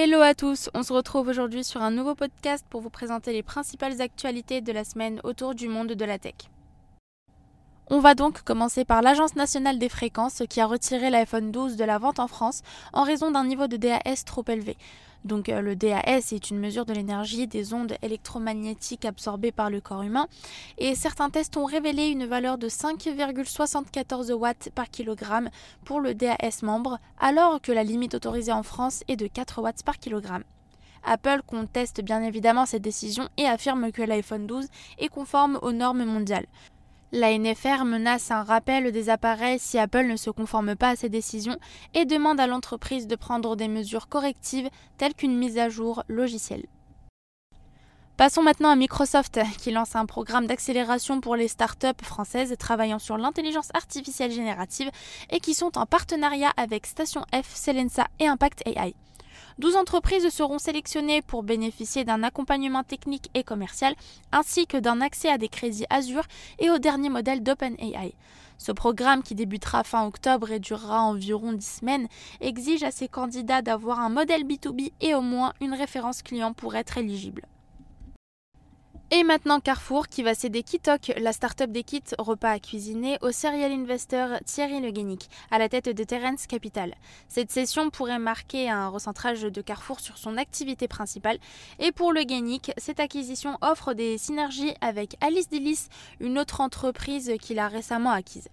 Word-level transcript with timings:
Hello 0.00 0.20
à 0.20 0.32
tous, 0.32 0.70
on 0.74 0.84
se 0.84 0.92
retrouve 0.92 1.26
aujourd'hui 1.26 1.64
sur 1.64 1.82
un 1.82 1.90
nouveau 1.90 2.14
podcast 2.14 2.64
pour 2.70 2.80
vous 2.80 2.88
présenter 2.88 3.32
les 3.32 3.42
principales 3.42 4.00
actualités 4.00 4.60
de 4.60 4.70
la 4.70 4.84
semaine 4.84 5.20
autour 5.24 5.56
du 5.56 5.66
monde 5.66 5.88
de 5.88 6.04
la 6.04 6.20
tech. 6.20 6.36
On 7.90 8.00
va 8.00 8.14
donc 8.14 8.42
commencer 8.42 8.84
par 8.84 9.00
l'Agence 9.00 9.34
nationale 9.34 9.78
des 9.78 9.88
fréquences 9.88 10.42
qui 10.50 10.60
a 10.60 10.66
retiré 10.66 11.08
l'iPhone 11.08 11.50
12 11.50 11.76
de 11.76 11.84
la 11.84 11.96
vente 11.96 12.18
en 12.18 12.28
France 12.28 12.60
en 12.92 13.02
raison 13.02 13.30
d'un 13.30 13.44
niveau 13.44 13.66
de 13.66 13.78
DAS 13.78 14.26
trop 14.26 14.44
élevé. 14.46 14.76
Donc 15.24 15.48
euh, 15.48 15.62
le 15.62 15.74
DAS 15.74 16.32
est 16.32 16.50
une 16.50 16.58
mesure 16.58 16.84
de 16.84 16.92
l'énergie 16.92 17.46
des 17.46 17.72
ondes 17.72 17.96
électromagnétiques 18.02 19.06
absorbées 19.06 19.52
par 19.52 19.70
le 19.70 19.80
corps 19.80 20.02
humain 20.02 20.28
et 20.76 20.94
certains 20.94 21.30
tests 21.30 21.56
ont 21.56 21.64
révélé 21.64 22.08
une 22.08 22.26
valeur 22.26 22.58
de 22.58 22.68
5,74 22.68 24.32
watts 24.32 24.68
par 24.74 24.90
kilogramme 24.90 25.48
pour 25.86 26.00
le 26.00 26.14
DAS 26.14 26.62
membre 26.62 26.98
alors 27.18 27.58
que 27.58 27.72
la 27.72 27.84
limite 27.84 28.14
autorisée 28.14 28.52
en 28.52 28.62
France 28.64 29.02
est 29.08 29.16
de 29.16 29.28
4 29.28 29.62
watts 29.62 29.82
par 29.82 29.98
kilogramme. 29.98 30.44
Apple 31.04 31.40
conteste 31.46 32.02
bien 32.02 32.22
évidemment 32.22 32.66
cette 32.66 32.82
décision 32.82 33.30
et 33.38 33.46
affirme 33.46 33.92
que 33.92 34.02
l'iPhone 34.02 34.46
12 34.46 34.66
est 34.98 35.08
conforme 35.08 35.58
aux 35.62 35.72
normes 35.72 36.04
mondiales. 36.04 36.46
La 37.10 37.32
NFR 37.32 37.86
menace 37.86 38.30
un 38.30 38.42
rappel 38.42 38.92
des 38.92 39.08
appareils 39.08 39.58
si 39.58 39.78
Apple 39.78 40.06
ne 40.06 40.16
se 40.16 40.28
conforme 40.28 40.76
pas 40.76 40.90
à 40.90 40.96
ces 40.96 41.08
décisions 41.08 41.56
et 41.94 42.04
demande 42.04 42.38
à 42.38 42.46
l'entreprise 42.46 43.06
de 43.06 43.16
prendre 43.16 43.56
des 43.56 43.68
mesures 43.68 44.08
correctives 44.08 44.68
telles 44.98 45.14
qu'une 45.14 45.38
mise 45.38 45.56
à 45.56 45.70
jour 45.70 46.02
logicielle. 46.08 46.66
Passons 48.18 48.42
maintenant 48.42 48.68
à 48.68 48.76
Microsoft 48.76 49.40
qui 49.58 49.70
lance 49.70 49.96
un 49.96 50.04
programme 50.04 50.46
d'accélération 50.46 51.22
pour 51.22 51.34
les 51.34 51.48
startups 51.48 52.02
françaises 52.02 52.54
travaillant 52.58 52.98
sur 52.98 53.16
l'intelligence 53.16 53.70
artificielle 53.72 54.32
générative 54.32 54.90
et 55.30 55.40
qui 55.40 55.54
sont 55.54 55.78
en 55.78 55.86
partenariat 55.86 56.52
avec 56.58 56.84
Station 56.84 57.22
F, 57.32 57.54
Selensa 57.54 58.08
et 58.18 58.26
Impact 58.26 58.66
AI. 58.66 58.94
12 59.58 59.74
entreprises 59.74 60.28
seront 60.28 60.58
sélectionnées 60.58 61.20
pour 61.20 61.42
bénéficier 61.42 62.04
d'un 62.04 62.22
accompagnement 62.22 62.84
technique 62.84 63.28
et 63.34 63.42
commercial, 63.42 63.94
ainsi 64.30 64.66
que 64.66 64.76
d'un 64.76 65.00
accès 65.00 65.28
à 65.28 65.38
des 65.38 65.48
crédits 65.48 65.86
Azure 65.90 66.26
et 66.60 66.70
au 66.70 66.78
dernier 66.78 67.08
modèle 67.08 67.42
d'OpenAI. 67.42 68.14
Ce 68.56 68.72
programme, 68.72 69.22
qui 69.22 69.34
débutera 69.34 69.82
fin 69.82 70.06
octobre 70.06 70.52
et 70.52 70.60
durera 70.60 71.02
environ 71.02 71.52
10 71.52 71.78
semaines, 71.80 72.08
exige 72.40 72.84
à 72.84 72.90
ses 72.90 73.08
candidats 73.08 73.62
d'avoir 73.62 74.00
un 74.00 74.10
modèle 74.10 74.44
B2B 74.44 74.92
et 75.00 75.14
au 75.14 75.22
moins 75.22 75.52
une 75.60 75.74
référence 75.74 76.22
client 76.22 76.52
pour 76.52 76.76
être 76.76 76.98
éligible. 76.98 77.42
Et 79.10 79.24
maintenant 79.24 79.58
Carrefour 79.58 80.08
qui 80.08 80.22
va 80.22 80.34
céder 80.34 80.62
Kitok, 80.62 81.14
la 81.16 81.32
start-up 81.32 81.70
des 81.70 81.82
kits 81.82 82.02
repas 82.18 82.50
à 82.50 82.58
cuisiner, 82.58 83.16
au 83.22 83.32
serial 83.32 83.72
investor 83.72 84.38
Thierry 84.44 84.82
Le 84.82 84.90
Guénic, 84.90 85.30
à 85.50 85.58
la 85.58 85.70
tête 85.70 85.88
de 85.88 86.04
Terence 86.04 86.46
Capital. 86.46 86.94
Cette 87.26 87.50
session 87.50 87.88
pourrait 87.88 88.18
marquer 88.18 88.68
un 88.68 88.88
recentrage 88.88 89.40
de 89.40 89.62
Carrefour 89.62 90.00
sur 90.00 90.18
son 90.18 90.36
activité 90.36 90.88
principale. 90.88 91.38
Et 91.78 91.90
pour 91.90 92.12
Le 92.12 92.24
Guénic, 92.24 92.70
cette 92.76 93.00
acquisition 93.00 93.56
offre 93.62 93.94
des 93.94 94.18
synergies 94.18 94.74
avec 94.82 95.16
Alice 95.22 95.48
Delis, 95.48 95.88
une 96.20 96.38
autre 96.38 96.60
entreprise 96.60 97.32
qu'il 97.40 97.60
a 97.60 97.68
récemment 97.68 98.10
acquise. 98.10 98.48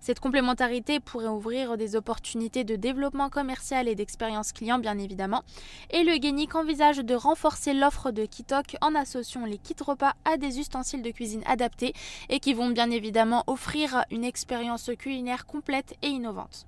Cette 0.00 0.18
complémentarité 0.18 0.98
pourrait 0.98 1.28
ouvrir 1.28 1.76
des 1.76 1.94
opportunités 1.94 2.64
de 2.64 2.74
développement 2.74 3.30
commercial 3.30 3.86
et 3.86 3.94
d'expérience 3.94 4.50
client 4.50 4.80
bien 4.80 4.98
évidemment. 4.98 5.44
Et 5.90 6.02
Le 6.02 6.16
Guénic 6.16 6.56
envisage 6.56 6.98
de 6.98 7.14
renforcer 7.14 7.72
l'offre 7.72 8.10
de 8.10 8.26
Kitok 8.26 8.74
en 8.80 8.96
associant 8.96 9.46
les 9.46 9.58
kits 9.58 9.76
repas 9.80 9.91
à 10.24 10.36
des 10.36 10.58
ustensiles 10.58 11.02
de 11.02 11.10
cuisine 11.10 11.42
adaptés 11.46 11.92
et 12.28 12.40
qui 12.40 12.54
vont 12.54 12.70
bien 12.70 12.90
évidemment 12.90 13.44
offrir 13.46 14.04
une 14.10 14.24
expérience 14.24 14.90
culinaire 14.98 15.46
complète 15.46 15.94
et 16.02 16.08
innovante. 16.08 16.66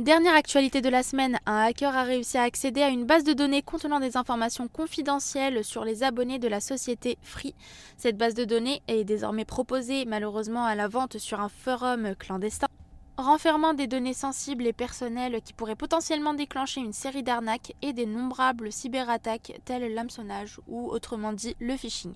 Dernière 0.00 0.34
actualité 0.34 0.80
de 0.80 0.88
la 0.88 1.04
semaine, 1.04 1.38
un 1.46 1.58
hacker 1.58 1.96
a 1.96 2.02
réussi 2.02 2.36
à 2.36 2.42
accéder 2.42 2.82
à 2.82 2.88
une 2.88 3.04
base 3.04 3.22
de 3.22 3.32
données 3.32 3.62
contenant 3.62 4.00
des 4.00 4.16
informations 4.16 4.66
confidentielles 4.66 5.62
sur 5.62 5.84
les 5.84 6.02
abonnés 6.02 6.40
de 6.40 6.48
la 6.48 6.60
société 6.60 7.16
Free. 7.22 7.54
Cette 7.96 8.16
base 8.16 8.34
de 8.34 8.44
données 8.44 8.82
est 8.88 9.04
désormais 9.04 9.44
proposée 9.44 10.04
malheureusement 10.04 10.64
à 10.64 10.74
la 10.74 10.88
vente 10.88 11.18
sur 11.18 11.40
un 11.40 11.48
forum 11.48 12.16
clandestin 12.18 12.66
renfermant 13.16 13.74
des 13.74 13.86
données 13.86 14.14
sensibles 14.14 14.66
et 14.66 14.72
personnelles 14.72 15.40
qui 15.42 15.52
pourraient 15.52 15.76
potentiellement 15.76 16.34
déclencher 16.34 16.80
une 16.80 16.92
série 16.92 17.22
d'arnaques 17.22 17.74
et 17.82 17.92
d'innombrables 17.92 18.72
cyberattaques 18.72 19.60
telles 19.64 19.94
l'hameçonnage 19.94 20.60
ou 20.66 20.88
autrement 20.88 21.32
dit 21.32 21.56
le 21.60 21.76
phishing. 21.76 22.14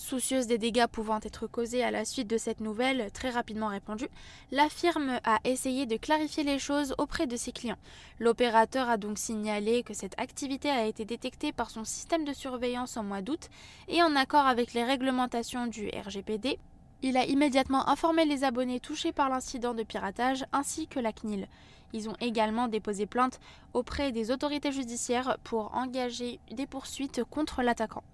Soucieuse 0.00 0.46
des 0.46 0.56
dégâts 0.56 0.86
pouvant 0.86 1.20
être 1.22 1.46
causés 1.46 1.84
à 1.84 1.90
la 1.90 2.06
suite 2.06 2.26
de 2.26 2.38
cette 2.38 2.60
nouvelle, 2.60 3.10
très 3.12 3.28
rapidement 3.28 3.68
répandue, 3.68 4.08
la 4.50 4.70
firme 4.70 5.20
a 5.24 5.40
essayé 5.44 5.84
de 5.84 5.98
clarifier 5.98 6.42
les 6.42 6.58
choses 6.58 6.94
auprès 6.96 7.26
de 7.26 7.36
ses 7.36 7.52
clients. 7.52 7.76
L'opérateur 8.18 8.88
a 8.88 8.96
donc 8.96 9.18
signalé 9.18 9.82
que 9.82 9.92
cette 9.92 10.18
activité 10.18 10.70
a 10.70 10.86
été 10.86 11.04
détectée 11.04 11.52
par 11.52 11.68
son 11.68 11.84
système 11.84 12.24
de 12.24 12.32
surveillance 12.32 12.96
en 12.96 13.04
mois 13.04 13.20
d'août 13.20 13.50
et 13.88 14.02
en 14.02 14.16
accord 14.16 14.46
avec 14.46 14.72
les 14.72 14.84
réglementations 14.84 15.66
du 15.66 15.90
RGPD, 15.90 16.58
il 17.02 17.16
a 17.16 17.24
immédiatement 17.24 17.88
informé 17.88 18.24
les 18.24 18.44
abonnés 18.44 18.80
touchés 18.80 19.12
par 19.12 19.28
l'incident 19.28 19.74
de 19.74 19.82
piratage 19.82 20.44
ainsi 20.52 20.86
que 20.86 21.00
la 21.00 21.12
CNIL. 21.12 21.48
Ils 21.92 22.08
ont 22.08 22.16
également 22.20 22.68
déposé 22.68 23.06
plainte 23.06 23.40
auprès 23.72 24.12
des 24.12 24.30
autorités 24.30 24.72
judiciaires 24.72 25.38
pour 25.42 25.74
engager 25.74 26.38
des 26.50 26.66
poursuites 26.66 27.24
contre 27.24 27.62
l'attaquant. 27.62 28.04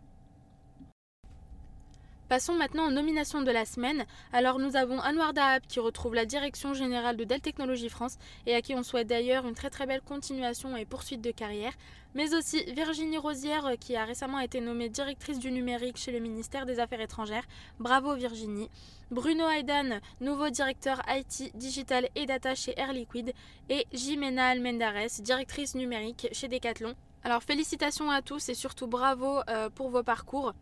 Passons 2.29 2.55
maintenant 2.55 2.89
aux 2.89 2.91
nominations 2.91 3.41
de 3.43 3.53
la 3.53 3.65
semaine. 3.65 4.05
Alors 4.33 4.59
nous 4.59 4.75
avons 4.75 4.99
Anwar 4.99 5.33
Dahab 5.33 5.63
qui 5.69 5.79
retrouve 5.79 6.17
la 6.17 6.27
direction 6.27 6.75
générale 6.75 7.17
de 7.17 7.23
Dell 7.23 7.41
Technologies 7.41 7.89
France 7.89 8.19
et 8.47 8.55
à 8.57 8.63
qui 8.63 8.75
on 8.75 8.83
souhaite 8.83 9.07
d'ailleurs 9.07 9.47
une 9.47 9.55
très 9.55 9.71
très 9.71 9.87
belle 9.87 10.01
continuation 10.01 10.77
et 10.77 10.85
poursuite 10.85 11.21
de 11.21 11.31
carrière. 11.31 11.73
Mais 12.17 12.35
aussi 12.35 12.65
Virginie 12.73 13.19
Rosière 13.19 13.75
qui 13.79 13.95
a 13.95 14.05
récemment 14.05 14.41
été 14.41 14.61
nommée 14.61 14.89
directrice 14.89 15.39
du 15.39 15.53
numérique 15.53 15.99
chez 15.99 16.11
le 16.11 16.19
ministère 16.19 16.67
des 16.67 16.81
Affaires 16.81 17.01
étrangères. 17.01 17.45
Bravo 17.79 18.17
Virginie. 18.17 18.71
Bruno 19.13 19.49
Aidan, 19.49 20.01
nouveau 20.21 20.51
directeur 20.51 21.03
IT, 21.09 21.57
digital 21.57 22.09
et 22.17 22.27
data 22.27 22.57
chez 22.57 22.75
Air 22.77 22.93
Liquide. 22.93 23.35
Et 23.69 23.87
Jimena 23.93 24.49
Almendares, 24.49 25.21
directrice 25.21 25.77
numérique 25.77 26.27
chez 26.33 26.49
Decathlon. 26.49 26.97
Alors 27.23 27.45
félicitations 27.45 28.11
à 28.11 28.21
tous 28.21 28.49
et 28.49 28.55
surtout 28.55 28.89
bravo 28.89 29.43
euh, 29.49 29.71
pour 29.71 29.91
vos 29.91 30.03
parcours. 30.03 30.55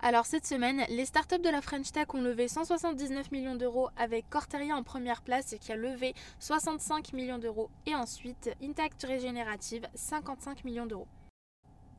Alors 0.00 0.26
cette 0.26 0.46
semaine, 0.46 0.84
les 0.90 1.04
startups 1.06 1.40
de 1.40 1.50
la 1.50 1.60
French 1.60 1.90
Tech 1.90 2.06
ont 2.14 2.20
levé 2.20 2.46
179 2.46 3.32
millions 3.32 3.56
d'euros 3.56 3.88
avec 3.96 4.30
Corteria 4.30 4.76
en 4.76 4.84
première 4.84 5.22
place 5.22 5.56
qui 5.60 5.72
a 5.72 5.76
levé 5.76 6.14
65 6.38 7.12
millions 7.14 7.38
d'euros 7.38 7.68
et 7.84 7.96
ensuite 7.96 8.50
Intact 8.62 9.04
Regenerative 9.04 9.88
55 9.94 10.62
millions 10.62 10.86
d'euros. 10.86 11.08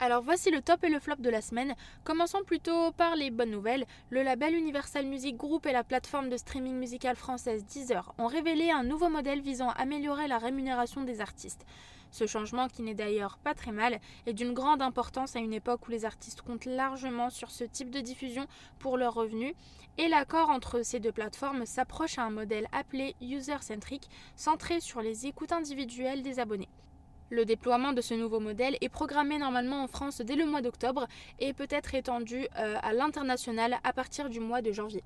Alors 0.01 0.21
voici 0.21 0.49
le 0.49 0.61
top 0.61 0.85
et 0.85 0.89
le 0.89 1.01
flop 1.01 1.17
de 1.19 1.29
la 1.29 1.41
semaine. 1.41 1.75
Commençons 2.05 2.41
plutôt 2.45 2.93
par 2.93 3.17
les 3.17 3.31
bonnes 3.31 3.51
nouvelles. 3.51 3.85
Le 4.11 4.23
label 4.23 4.55
Universal 4.55 5.05
Music 5.05 5.35
Group 5.35 5.65
et 5.65 5.73
la 5.73 5.83
plateforme 5.83 6.29
de 6.29 6.37
streaming 6.37 6.75
musical 6.75 7.17
française 7.17 7.65
Deezer 7.65 8.13
ont 8.17 8.27
révélé 8.27 8.71
un 8.71 8.83
nouveau 8.83 9.09
modèle 9.09 9.41
visant 9.41 9.67
à 9.67 9.81
améliorer 9.81 10.29
la 10.29 10.37
rémunération 10.37 11.03
des 11.03 11.19
artistes. 11.19 11.65
Ce 12.11 12.25
changement, 12.27 12.69
qui 12.69 12.81
n'est 12.81 12.93
d'ailleurs 12.93 13.39
pas 13.39 13.53
très 13.53 13.73
mal, 13.73 13.99
est 14.25 14.31
d'une 14.31 14.53
grande 14.53 14.81
importance 14.81 15.35
à 15.35 15.39
une 15.39 15.53
époque 15.53 15.85
où 15.89 15.91
les 15.91 16.05
artistes 16.05 16.43
comptent 16.43 16.63
largement 16.63 17.29
sur 17.29 17.51
ce 17.51 17.65
type 17.65 17.91
de 17.91 17.99
diffusion 17.99 18.47
pour 18.79 18.97
leurs 18.97 19.13
revenus, 19.13 19.53
et 19.97 20.07
l'accord 20.07 20.49
entre 20.49 20.81
ces 20.81 21.01
deux 21.01 21.11
plateformes 21.11 21.65
s'approche 21.65 22.17
à 22.17 22.23
un 22.23 22.31
modèle 22.31 22.69
appelé 22.71 23.17
user-centric, 23.21 24.09
centré 24.37 24.79
sur 24.79 25.01
les 25.01 25.27
écoutes 25.27 25.51
individuelles 25.51 26.23
des 26.23 26.39
abonnés. 26.39 26.69
Le 27.31 27.45
déploiement 27.45 27.93
de 27.93 28.01
ce 28.01 28.15
nouveau 28.15 28.39
modèle 28.39 28.75
est 28.81 28.89
programmé 28.89 29.37
normalement 29.37 29.83
en 29.83 29.87
France 29.87 30.21
dès 30.21 30.35
le 30.35 30.45
mois 30.45 30.61
d'octobre 30.61 31.07
et 31.39 31.53
peut 31.53 31.67
être 31.69 31.93
étendu 31.93 32.47
euh, 32.57 32.75
à 32.81 32.93
l'international 32.93 33.77
à 33.83 33.93
partir 33.93 34.29
du 34.29 34.39
mois 34.39 34.61
de 34.61 34.71
janvier. 34.71 35.03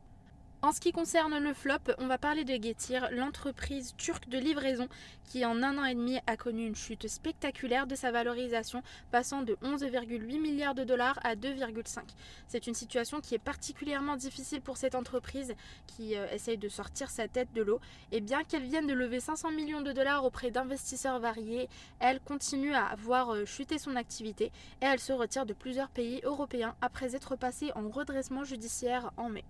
En 0.64 0.72
ce 0.72 0.80
qui 0.80 0.94
concerne 0.94 1.40
le 1.40 1.54
flop, 1.54 1.92
on 1.98 2.08
va 2.08 2.18
parler 2.18 2.46
de 2.46 2.54
Getir, 2.54 3.10
l'entreprise 3.12 3.94
turque 3.98 4.30
de 4.30 4.38
livraison 4.38 4.88
qui 5.26 5.44
en 5.44 5.62
un 5.62 5.78
an 5.78 5.84
et 5.84 5.94
demi 5.94 6.20
a 6.26 6.38
connu 6.38 6.66
une 6.66 6.76
chute 6.78 7.10
spectaculaire 7.10 7.86
de 7.86 7.96
sa 7.96 8.12
valorisation, 8.12 8.82
passant 9.12 9.42
de 9.42 9.56
11,8 9.56 10.40
milliards 10.40 10.74
de 10.74 10.86
dollars 10.86 11.20
à 11.26 11.36
2,5. 11.36 12.04
C'est 12.48 12.66
une 12.66 12.76
situation 12.76 13.20
qui 13.20 13.36
est 13.36 13.44
particulièrement 13.44 14.16
difficile 14.16 14.62
pour 14.62 14.78
cette 14.78 14.96
entreprise 14.96 15.54
qui 15.86 16.16
euh, 16.16 16.32
essaye 16.32 16.58
de 16.58 16.70
sortir 16.70 17.10
sa 17.10 17.28
tête 17.28 17.52
de 17.52 17.62
l'eau. 17.62 17.82
Et 18.14 18.22
bien 18.22 18.46
qu'elle 18.46 18.64
vienne 18.64 18.88
de 18.88 18.94
lever 18.94 19.20
500 19.20 19.52
millions 19.52 19.82
de 19.82 19.92
dollars 19.92 20.24
auprès 20.24 20.50
d'investisseurs 20.50 21.20
variés, 21.20 21.68
elle 22.00 22.22
continue 22.22 22.74
à 22.74 22.96
voir 23.00 23.32
euh, 23.32 23.44
chuter 23.44 23.80
son 23.80 23.98
activité 23.98 24.46
et 24.82 24.86
elle 24.86 25.02
se 25.02 25.12
retire 25.12 25.46
de 25.46 25.52
plusieurs 25.52 25.90
pays 25.90 26.22
européens 26.24 26.74
après 26.80 27.18
être 27.18 27.36
passée 27.36 27.74
en 27.76 27.90
redressement 27.90 28.46
judiciaire 28.46 29.12
en 29.18 29.28
mai. 29.28 29.44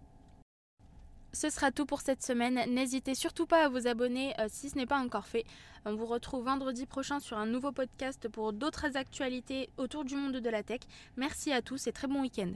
Ce 1.33 1.49
sera 1.49 1.71
tout 1.71 1.87
pour 1.87 2.01
cette 2.01 2.21
semaine. 2.21 2.61
N'hésitez 2.71 3.15
surtout 3.15 3.47
pas 3.47 3.65
à 3.65 3.69
vous 3.69 3.87
abonner 3.87 4.39
euh, 4.39 4.45
si 4.49 4.69
ce 4.69 4.77
n'est 4.77 4.85
pas 4.85 4.99
encore 4.99 5.25
fait. 5.25 5.45
On 5.83 5.95
vous 5.95 6.05
retrouve 6.05 6.45
vendredi 6.45 6.85
prochain 6.85 7.19
sur 7.19 7.37
un 7.39 7.47
nouveau 7.47 7.71
podcast 7.71 8.27
pour 8.29 8.53
d'autres 8.53 8.95
actualités 8.95 9.69
autour 9.77 10.05
du 10.05 10.15
monde 10.15 10.37
de 10.37 10.49
la 10.49 10.61
tech. 10.61 10.81
Merci 11.17 11.51
à 11.51 11.63
tous 11.63 11.87
et 11.87 11.91
très 11.91 12.07
bon 12.07 12.21
week-end. 12.21 12.53